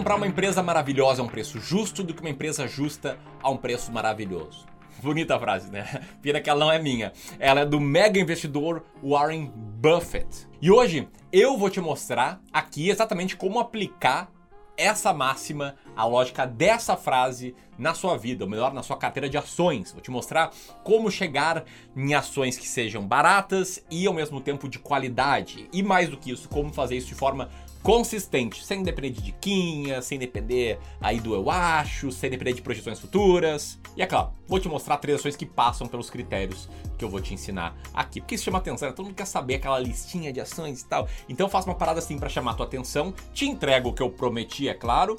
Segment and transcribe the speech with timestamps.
[0.00, 3.56] comprar uma empresa maravilhosa a um preço justo do que uma empresa justa a um
[3.58, 4.64] preço maravilhoso.
[5.02, 5.84] Bonita frase, né?
[6.22, 7.12] Pena que ela não é minha.
[7.38, 10.48] Ela é do mega investidor Warren Buffett.
[10.58, 14.32] E hoje eu vou te mostrar aqui exatamente como aplicar
[14.74, 19.36] essa máxima, a lógica dessa frase na sua vida, ou melhor, na sua carteira de
[19.36, 19.92] ações.
[19.92, 20.50] Vou te mostrar
[20.82, 21.64] como chegar
[21.94, 25.68] em ações que sejam baratas e ao mesmo tempo de qualidade.
[25.70, 27.50] E mais do que isso, como fazer isso de forma
[27.82, 32.98] consistente, sem depender de diquinha, sem depender aí do eu acho, sem depender de projeções
[32.98, 33.78] futuras.
[33.96, 37.20] E é claro, vou te mostrar três ações que passam pelos critérios que eu vou
[37.20, 38.20] te ensinar aqui.
[38.20, 38.94] Porque isso chama atenção, né?
[38.94, 41.08] todo mundo quer saber aquela listinha de ações e tal.
[41.28, 44.10] Então eu faço uma parada assim para chamar tua atenção, te entrego o que eu
[44.10, 45.16] prometi, é claro.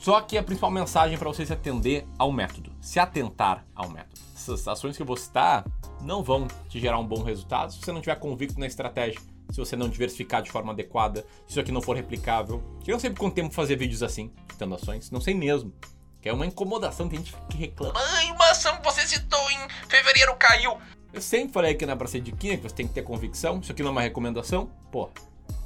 [0.00, 4.20] Só que a principal mensagem para você se atender ao método, se atentar ao método.
[4.34, 5.64] Essas ações que eu vou citar
[6.00, 9.58] não vão te gerar um bom resultado se você não tiver convicto na estratégia se
[9.58, 12.62] você não diversificar de forma adequada, se isso aqui não for replicável.
[12.86, 15.72] Eu não sei quanto tempo fazer vídeos assim, citando ações, não sei mesmo.
[16.20, 17.94] Que é uma incomodação, tem gente que reclama.
[17.94, 20.76] Mãe, uma ação que você citou em fevereiro caiu.
[21.12, 23.60] Eu sempre falei que não é pra ser diquinha, que você tem que ter convicção.
[23.60, 25.08] Isso aqui não é uma recomendação, pô.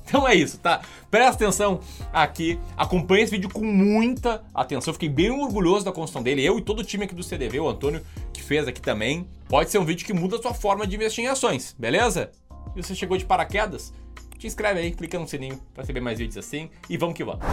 [0.04, 0.82] Então é isso, tá?
[1.10, 1.80] Presta atenção
[2.12, 4.90] aqui, acompanha esse vídeo com muita atenção.
[4.90, 6.44] Eu fiquei bem orgulhoso da construção dele.
[6.44, 9.26] Eu e todo o time aqui do CDV, o Antônio que fez aqui também.
[9.48, 12.30] Pode ser um vídeo que muda a sua forma de investir em ações, beleza?
[12.74, 13.92] E você chegou de paraquedas,
[14.38, 17.44] te inscreve aí, clica no sininho para receber mais vídeos assim e vamos que vamos.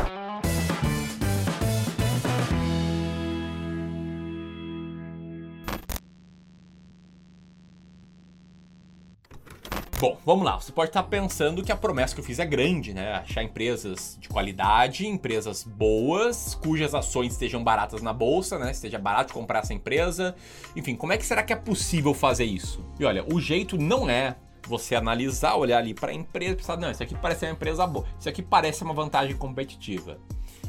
[10.00, 10.58] Bom, vamos lá.
[10.58, 13.16] Você pode estar pensando que a promessa que eu fiz é grande, né?
[13.16, 18.72] Achar empresas de qualidade, empresas boas, cujas ações estejam baratas na bolsa, né?
[18.72, 20.34] Esteja barato comprar essa empresa.
[20.74, 22.82] Enfim, como é que será que é possível fazer isso?
[22.98, 24.38] E olha, o jeito não é
[24.70, 27.86] você analisar, olhar ali para a empresa e pensar, não, isso aqui parece uma empresa
[27.88, 30.20] boa, isso aqui parece uma vantagem competitiva.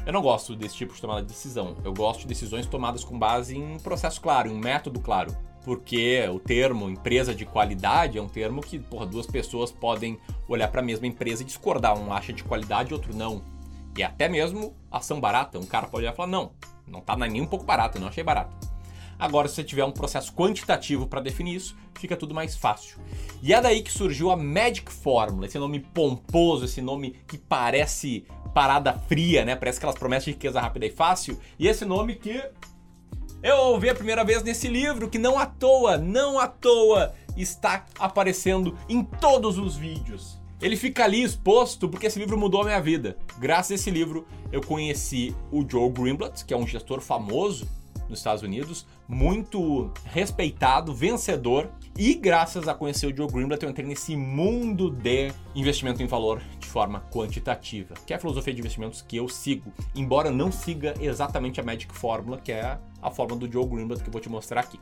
[0.05, 1.77] Eu não gosto desse tipo de tomada de decisão.
[1.83, 5.35] Eu gosto de decisões tomadas com base em um processo claro, em um método claro.
[5.63, 10.17] Porque o termo empresa de qualidade é um termo que, porra, duas pessoas podem
[10.47, 11.95] olhar para a mesma empresa e discordar.
[11.99, 13.43] Um acha de qualidade, outro não.
[13.95, 15.59] E até mesmo ação barata.
[15.59, 16.51] Um cara pode olhar e falar: não,
[16.87, 18.70] não tá nem um pouco barato, não achei barato.
[19.21, 22.97] Agora, se você tiver um processo quantitativo para definir isso, fica tudo mais fácil.
[23.43, 28.25] E é daí que surgiu a Magic Formula, esse nome pomposo, esse nome que parece
[28.51, 29.55] parada fria, né?
[29.55, 31.39] Parece aquelas promessas de riqueza rápida e fácil.
[31.59, 32.43] E esse nome que
[33.43, 37.85] eu ouvi a primeira vez nesse livro, que não à toa, não à toa está
[37.99, 40.41] aparecendo em todos os vídeos.
[40.59, 43.19] Ele fica ali exposto porque esse livro mudou a minha vida.
[43.37, 47.67] Graças a esse livro, eu conheci o Joe Greenblatt, que é um gestor famoso
[48.11, 51.71] nos Estados Unidos, muito respeitado, vencedor.
[51.97, 56.41] E graças a conhecer o Joe Greenblatt, eu entrei nesse mundo de investimento em valor
[56.59, 60.93] de forma quantitativa, que é a filosofia de investimentos que eu sigo, embora não siga
[60.99, 64.29] exatamente a Magic Fórmula, que é a fórmula do Joe Greenblatt que eu vou te
[64.29, 64.79] mostrar aqui.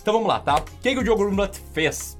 [0.00, 0.56] Então vamos lá, tá?
[0.56, 2.18] O que, que o Joe Greenblatt fez?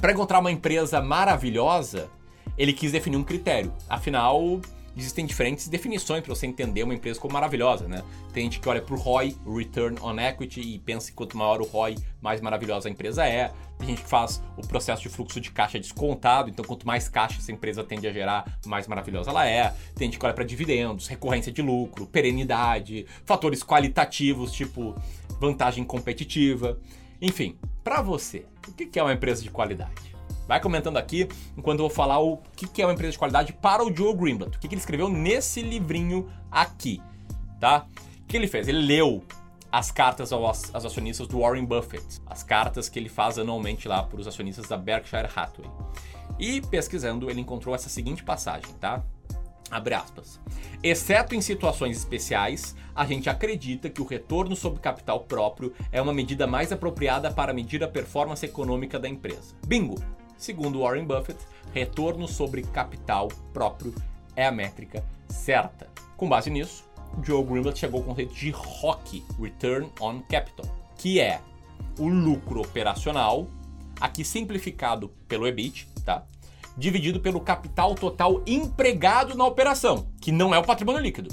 [0.00, 2.08] Para encontrar uma empresa maravilhosa,
[2.56, 3.72] ele quis definir um critério.
[3.88, 4.60] Afinal,
[4.96, 8.02] existem diferentes definições para você entender uma empresa como maravilhosa, né?
[8.32, 11.60] Tem gente que olha para o ROI, Return on Equity, e pensa que quanto maior
[11.60, 13.52] o ROI, mais maravilhosa a empresa é.
[13.78, 17.38] Tem gente que faz o processo de fluxo de caixa descontado, então quanto mais caixa
[17.38, 19.74] essa empresa tende a gerar, mais maravilhosa ela é.
[19.96, 24.94] Tem gente que olha para dividendos, recorrência de lucro, perenidade, fatores qualitativos, tipo
[25.40, 26.78] vantagem competitiva.
[27.20, 30.11] Enfim, para você, o que é uma empresa de qualidade?
[30.46, 33.84] Vai comentando aqui enquanto eu vou falar o que é uma empresa de qualidade para
[33.84, 34.56] o Joe Greenblatt.
[34.56, 37.00] O que ele escreveu nesse livrinho aqui,
[37.60, 37.86] tá?
[38.22, 38.68] O que ele fez?
[38.68, 39.22] Ele leu
[39.70, 44.20] as cartas aos, acionistas do Warren Buffett, as cartas que ele faz anualmente lá para
[44.20, 45.70] os acionistas da Berkshire Hathaway.
[46.38, 49.02] E pesquisando, ele encontrou essa seguinte passagem, tá?
[49.70, 50.38] Abre aspas.
[50.82, 56.12] Exceto em situações especiais, a gente acredita que o retorno sobre capital próprio é uma
[56.12, 59.54] medida mais apropriada para medir a performance econômica da empresa.
[59.66, 59.94] Bingo!
[60.36, 61.38] Segundo Warren Buffett,
[61.72, 63.94] retorno sobre capital próprio
[64.34, 65.88] é a métrica certa.
[66.16, 66.84] Com base nisso,
[67.22, 71.40] Joe Greenblatt chegou ao conceito de ROC, Return on Capital, que é
[71.98, 73.46] o lucro operacional,
[74.00, 76.24] aqui simplificado pelo EBIT, tá?
[76.76, 81.28] dividido pelo capital total empregado na operação, que não é o patrimônio líquido.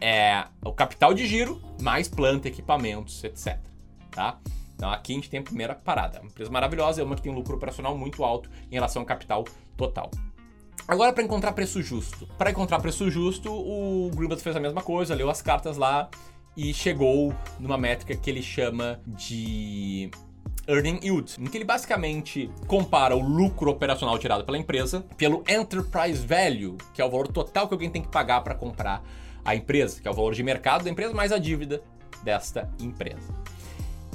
[0.00, 3.58] É o capital de giro mais planta, equipamentos, etc.
[4.10, 4.38] Tá?
[4.78, 6.20] Então aqui a gente tem a primeira parada.
[6.20, 9.06] Uma empresa maravilhosa, é uma que tem um lucro operacional muito alto em relação ao
[9.06, 9.44] capital
[9.76, 10.08] total.
[10.86, 12.28] Agora, para encontrar preço justo.
[12.38, 16.08] Para encontrar preço justo, o Greenblatt fez a mesma coisa, leu as cartas lá
[16.56, 20.12] e chegou numa métrica que ele chama de
[20.68, 26.24] Earning Yield, em que ele basicamente compara o lucro operacional tirado pela empresa pelo Enterprise
[26.24, 29.02] Value, que é o valor total que alguém tem que pagar para comprar
[29.44, 31.82] a empresa, que é o valor de mercado da empresa, mais a dívida
[32.22, 33.34] desta empresa.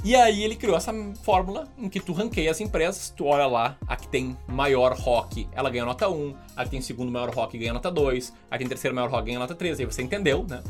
[0.04, 0.92] E aí ele criou essa
[1.22, 5.48] fórmula em que tu ranqueia as empresas, tu olha lá, a que tem maior ROC,
[5.50, 8.58] ela ganha nota 1, a que tem segundo maior ROC ganha nota 2, a que
[8.58, 10.62] tem terceiro maior ROC ganha nota 3, aí você entendeu, né?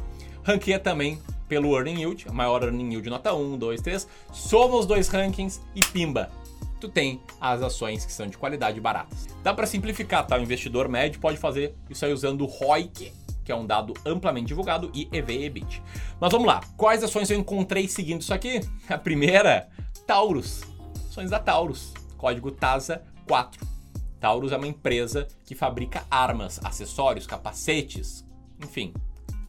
[0.44, 5.08] Ranqueia também pelo Earning Yield, maior Earning Yield nota 1, 2, 3, soma os dois
[5.08, 6.30] rankings e pimba,
[6.80, 9.26] tu tem as ações que são de qualidade baratas.
[9.42, 10.38] Dá para simplificar, tá?
[10.38, 13.12] O investidor médio pode fazer isso aí usando o ROIC,
[13.44, 15.82] que é um dado amplamente divulgado, e EV/EBIT.
[16.20, 18.60] Mas vamos lá, quais ações eu encontrei seguindo isso aqui?
[18.88, 19.68] A primeira,
[20.06, 20.62] Taurus.
[21.08, 23.64] Ações da Taurus, código TASA 4.
[24.18, 28.26] Taurus é uma empresa que fabrica armas, acessórios, capacetes,
[28.62, 28.92] enfim,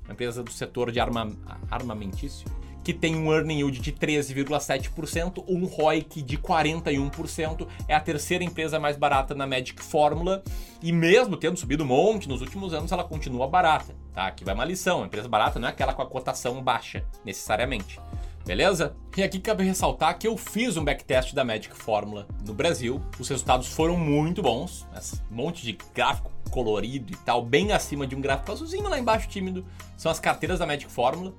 [0.03, 1.31] uma empresa do setor de arma,
[1.71, 2.47] armamentício
[2.85, 8.79] que tem um earning yield de 13,7%, um ROIC de 41%, é a terceira empresa
[8.79, 10.43] mais barata na Magic Fórmula
[10.83, 14.27] e mesmo tendo subido um monte nos últimos anos, ela continua barata, tá?
[14.27, 17.99] Aqui vai uma lição, a empresa barata não é aquela com a cotação baixa, necessariamente.
[18.45, 18.95] Beleza?
[19.17, 23.01] E aqui cabe ressaltar que eu fiz um backtest da Magic Fórmula no Brasil.
[23.19, 24.85] Os resultados foram muito bons.
[25.31, 29.27] Um monte de gráfico colorido e tal, bem acima de um gráfico azulzinho lá embaixo
[29.27, 29.65] tímido.
[29.97, 31.33] São as carteiras da Magic Fórmula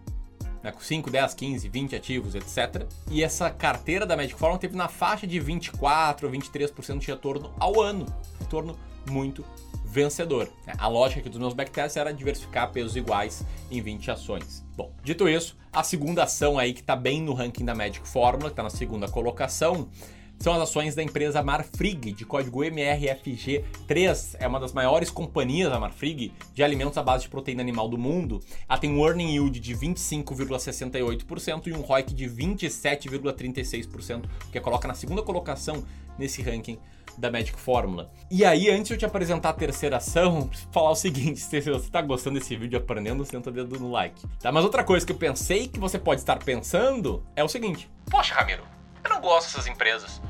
[0.66, 2.86] né, com 5, 10, 15, 20 ativos, etc.
[3.08, 7.54] E essa carteira da Magic Forum teve na faixa de 24 ou 23% de retorno
[7.58, 8.04] ao ano.
[8.40, 8.76] Retorno
[9.08, 9.44] muito
[9.84, 10.50] vencedor.
[10.76, 14.64] A lógica aqui dos meus backtests era diversificar pesos iguais em 20 ações.
[14.76, 18.50] Bom, dito isso, a segunda ação aí que está bem no ranking da Magic Fórmula,
[18.50, 19.88] que está na segunda colocação,
[20.38, 24.36] são as ações da empresa Marfrig, de código MRFG3.
[24.38, 27.98] É uma das maiores companhias, a Marfrig, de alimentos à base de proteína animal do
[27.98, 28.40] mundo.
[28.68, 34.86] Ela tem um earning yield de 25,68% e um ROIC de 27,36%, que a coloca
[34.86, 35.84] na segunda colocação
[36.18, 36.78] nesse ranking
[37.16, 38.10] da Magic Fórmula.
[38.30, 41.70] E aí, antes de eu te apresentar a terceira ação, falar o seguinte: se você
[41.70, 44.22] está gostando desse vídeo aprendendo, senta o dedo no like.
[44.40, 44.52] Tá?
[44.52, 48.34] Mas outra coisa que eu pensei que você pode estar pensando é o seguinte: Poxa,
[48.34, 48.75] Ramiro,
[49.06, 50.20] eu não gosto dessas empresas.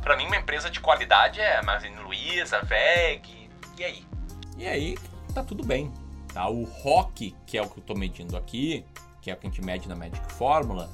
[0.00, 4.04] Para mim, uma empresa de qualidade é Magazine Luiza, VEG, e aí?
[4.56, 4.98] E aí,
[5.34, 5.92] tá tudo bem.
[6.32, 6.48] Tá?
[6.48, 8.84] O ROC, que é o que eu tô medindo aqui,
[9.20, 10.90] que é o que a gente mede na Magic Fórmula,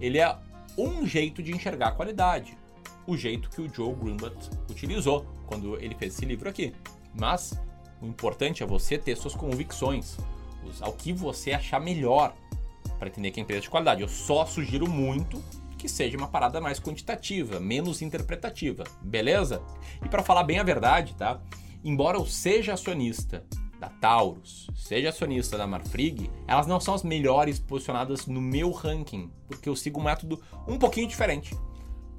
[0.00, 0.36] ele é
[0.78, 2.56] um jeito de enxergar a qualidade.
[3.06, 6.74] O jeito que o Joe Greenblatt utilizou quando ele fez esse livro aqui.
[7.14, 7.58] Mas
[8.00, 10.16] o importante é você ter suas convicções,
[10.64, 12.34] usar o que você achar melhor
[12.98, 14.02] para entender que é empresa de qualidade.
[14.02, 15.42] Eu só sugiro muito
[15.84, 19.60] que seja uma parada mais quantitativa, menos interpretativa, beleza?
[20.02, 21.38] E para falar bem a verdade, tá?
[21.84, 23.44] Embora eu seja acionista
[23.78, 29.30] da Taurus, seja acionista da Marfrig, elas não são as melhores posicionadas no meu ranking,
[29.46, 31.54] porque eu sigo um método um pouquinho diferente.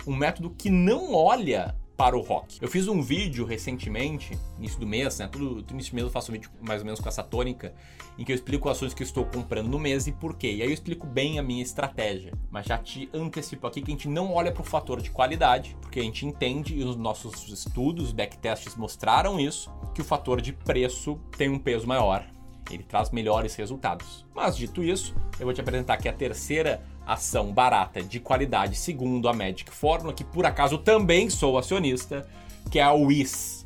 [0.06, 2.58] Um método que não olha para o rock.
[2.62, 5.28] Eu fiz um vídeo recentemente, início do mês, né?
[5.28, 7.74] Tudo, tudo início do mês eu faço um vídeo mais ou menos com essa tônica,
[8.18, 10.54] em que eu explico ações que estou comprando no mês e por quê.
[10.54, 12.34] E aí eu explico bem a minha estratégia.
[12.50, 15.76] Mas já te antecipo aqui que a gente não olha para o fator de qualidade,
[15.82, 20.54] porque a gente entende, e os nossos estudos, backtests mostraram isso, que o fator de
[20.54, 22.35] preço tem um peso maior.
[22.70, 24.26] Ele traz melhores resultados.
[24.34, 29.30] Mas dito isso, eu vou te apresentar aqui a terceira ação barata de qualidade segundo
[29.30, 32.28] a Magic Fórmula, que por acaso também sou acionista,
[32.72, 33.64] que é a WIS.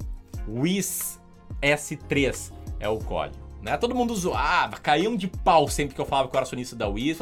[0.47, 1.19] WIS
[1.61, 3.47] S3 é o código.
[3.61, 3.77] Né?
[3.77, 6.87] Todo mundo zoava, caíam de pau sempre que eu falava que eu era acionista da
[6.87, 7.19] WIS.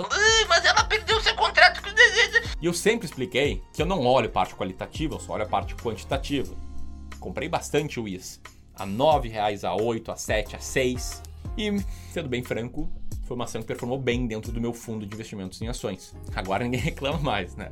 [0.47, 1.77] Mas ela perdeu seu contrato.
[2.59, 5.75] E eu sempre expliquei que eu não olho parte qualitativa, eu só olho a parte
[5.75, 6.55] quantitativa.
[7.19, 8.41] Comprei bastante WIS.
[8.75, 11.23] A R$ 9,00, a 8, a 7, a 6.
[11.57, 11.75] E,
[12.11, 12.87] sendo bem franco,
[13.27, 16.15] foi uma ação que performou bem dentro do meu fundo de investimentos em ações.
[16.35, 17.71] Agora ninguém reclama mais, né?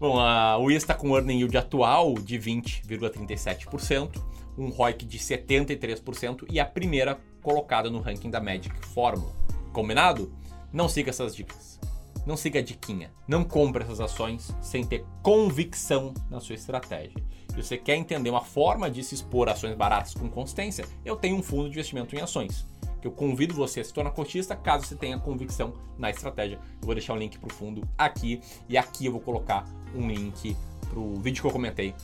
[0.00, 4.20] Bom, a UI está com um earning yield atual de 20,37%,
[4.56, 9.32] um ROIC de 73% e a primeira colocada no ranking da Magic Fórmula.
[9.72, 10.32] Combinado?
[10.72, 11.78] Não siga essas dicas.
[12.26, 13.12] Não siga a diquinha.
[13.26, 17.22] Não compre essas ações sem ter convicção na sua estratégia.
[17.50, 21.16] Se você quer entender uma forma de se expor a ações baratas com consistência, eu
[21.16, 22.66] tenho um fundo de investimento em ações
[23.00, 26.58] que eu convido você a se tornar cotista caso você tenha convicção na estratégia.
[26.80, 29.64] Eu vou deixar o link para o fundo aqui e aqui eu vou colocar
[29.94, 30.56] um link
[30.88, 31.94] para o vídeo que eu comentei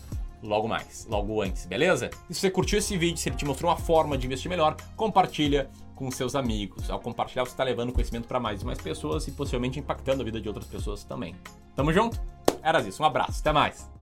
[0.42, 2.10] logo mais, logo antes, beleza?
[2.28, 4.76] E se você curtiu esse vídeo, se ele te mostrou uma forma de investir melhor,
[4.94, 6.90] compartilha com seus amigos.
[6.90, 10.24] Ao compartilhar, você está levando conhecimento para mais e mais pessoas e possivelmente impactando a
[10.24, 11.34] vida de outras pessoas também.
[11.74, 12.20] Tamo junto?
[12.62, 13.93] Era isso, um abraço, até mais!